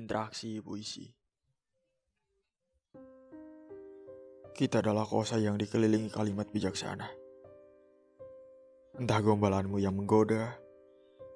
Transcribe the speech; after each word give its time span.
Interaksi 0.00 0.56
puisi 0.64 1.04
Kita 4.56 4.80
adalah 4.80 5.04
kosa 5.04 5.36
yang 5.36 5.60
dikelilingi 5.60 6.08
kalimat 6.08 6.48
bijaksana. 6.48 7.04
Entah 8.96 9.20
gombalanmu 9.20 9.76
yang 9.76 9.92
menggoda, 9.92 10.56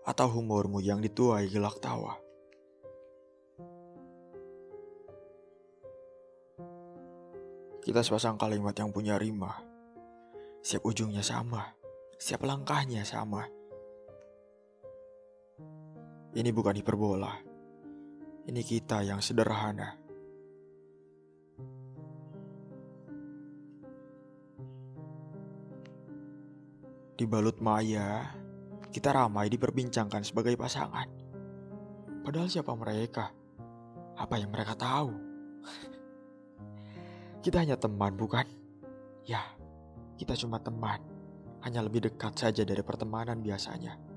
atau 0.08 0.32
humormu 0.32 0.80
yang 0.80 1.04
dituai 1.04 1.52
gelak 1.52 1.76
tawa. 1.84 2.16
Kita 7.84 8.00
sepasang 8.00 8.40
kalimat 8.40 8.72
yang 8.80 8.88
punya 8.96 9.20
rima. 9.20 9.60
Siap 10.64 10.80
ujungnya 10.88 11.20
sama, 11.20 11.68
siap 12.16 12.40
langkahnya 12.48 13.04
sama. 13.04 13.44
Ini 16.32 16.48
bukan 16.48 16.80
hiperbola 16.80 17.53
ini 18.44 18.60
kita 18.60 19.00
yang 19.00 19.24
sederhana. 19.24 19.96
Di 27.14 27.24
balut 27.30 27.62
maya, 27.62 28.36
kita 28.90 29.14
ramai 29.14 29.48
diperbincangkan 29.48 30.26
sebagai 30.26 30.58
pasangan. 30.58 31.08
Padahal 32.26 32.50
siapa 32.50 32.74
mereka? 32.74 33.30
Apa 34.18 34.34
yang 34.36 34.50
mereka 34.50 34.74
tahu? 34.74 35.14
kita 37.44 37.62
hanya 37.62 37.78
teman, 37.78 38.18
bukan? 38.18 38.44
Ya, 39.24 39.40
kita 40.18 40.36
cuma 40.36 40.60
teman. 40.60 41.00
Hanya 41.64 41.80
lebih 41.80 42.04
dekat 42.12 42.36
saja 42.36 42.60
dari 42.66 42.84
pertemanan 42.84 43.40
biasanya. 43.40 44.13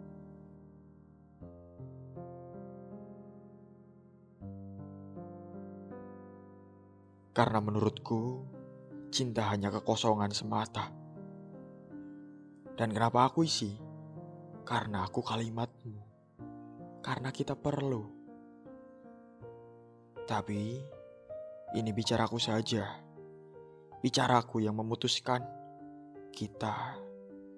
Karena 7.38 7.62
menurutku, 7.62 8.50
cinta 9.14 9.46
hanya 9.54 9.70
kekosongan 9.70 10.34
semata. 10.34 10.90
Dan 12.74 12.90
kenapa 12.90 13.30
aku 13.30 13.46
isi? 13.46 13.78
Karena 14.66 15.06
aku 15.06 15.22
kalimatmu. 15.22 16.02
Karena 17.06 17.30
kita 17.30 17.54
perlu. 17.54 18.10
Tapi, 20.26 20.82
ini 21.78 21.90
bicaraku 21.94 22.42
saja. 22.42 23.06
Bicaraku 24.02 24.66
yang 24.66 24.74
memutuskan 24.74 25.46
kita 26.34 26.98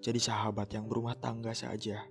jadi 0.03 0.19
sahabat 0.19 0.75
yang 0.75 0.91
berumah 0.91 1.15
tangga 1.15 1.55
saja. 1.55 2.03